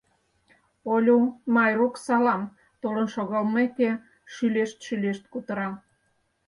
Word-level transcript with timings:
Олю, 0.93 1.19
Майрук, 1.55 1.95
салам!— 2.05 2.43
толын 2.81 3.07
шогалмеке, 3.15 3.91
шӱлешт-шӱлешт 4.33 5.23
кутыра. 5.31 5.69